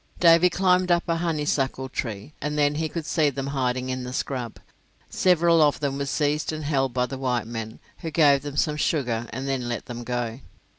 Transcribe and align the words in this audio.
Davy 0.19 0.49
climbed 0.49 0.89
up 0.89 1.07
a 1.07 1.17
honeysuckle 1.17 1.87
tree, 1.87 2.33
and 2.41 2.57
then 2.57 2.73
he 2.73 2.89
could 2.89 3.05
see 3.05 3.29
them 3.29 3.45
hiding 3.45 3.89
in 3.91 4.03
the 4.03 4.13
scrub. 4.13 4.57
Several 5.11 5.61
of 5.61 5.79
them 5.79 5.99
were 5.99 6.07
seized 6.07 6.51
and 6.51 6.63
held 6.63 6.91
by 6.91 7.05
the 7.05 7.19
white 7.19 7.45
men, 7.45 7.77
who 7.99 8.09
gave 8.09 8.41
them 8.41 8.57
some 8.57 8.77
sugar 8.77 9.27
and 9.29 9.47
then 9.47 9.69
let 9.69 9.85
them 9.85 10.03
go. 10.03 10.39